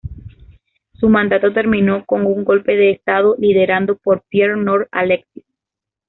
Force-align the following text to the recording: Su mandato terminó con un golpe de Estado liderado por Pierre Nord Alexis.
Su 0.93 1.09
mandato 1.09 1.53
terminó 1.53 2.03
con 2.07 2.25
un 2.25 2.43
golpe 2.43 2.75
de 2.75 2.89
Estado 2.89 3.35
liderado 3.37 3.97
por 3.97 4.23
Pierre 4.27 4.57
Nord 4.57 4.87
Alexis. 4.91 5.45